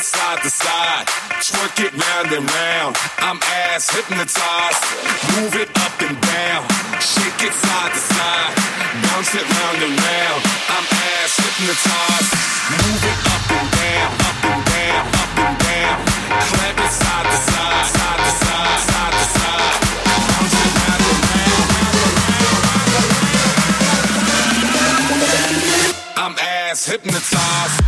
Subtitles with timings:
[0.00, 1.06] side to side.
[1.42, 2.96] Twerk it round and round.
[3.18, 4.82] I'm ass hypnotized.
[5.34, 6.62] Move it up and down.
[7.00, 8.54] Shake it side to side.
[9.04, 10.40] Bounce it round and round.
[10.74, 12.32] I'm ass hypnotized.
[12.70, 15.96] Move it up and down, up and down, up and down.
[16.48, 19.74] Clap it side to side, side to side, side to side.
[20.30, 21.66] Bounce it and round and round.
[26.16, 26.34] I'm
[26.70, 27.80] ass hypnotized.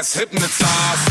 [0.00, 1.08] It's hypnotized.